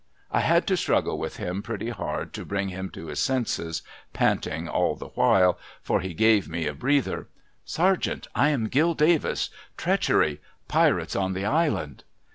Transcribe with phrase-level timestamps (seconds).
[0.31, 4.67] I had to struggle with him pretty hard to bring him to his senses, panting
[4.67, 7.27] all the while (for he gave me a breather),'
[7.65, 9.51] Sergeant, I am Gill Davis!
[9.77, 10.41] Treachery!
[10.67, 12.03] Pirates on the Island